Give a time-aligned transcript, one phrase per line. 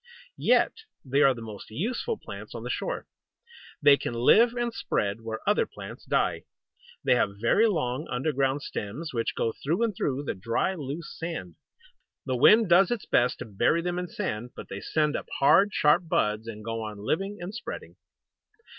[0.39, 0.71] Yet
[1.05, 3.05] they are the most useful plants on the shore.
[3.83, 6.45] They can live and spread where other plants die.
[7.03, 11.53] They have very long underground stems, which go through and through the dry, loose sand.
[12.25, 15.71] The wind does its best to bury them in sand, but they send up hard,
[15.71, 17.95] sharp buds, and go on living, and spreading.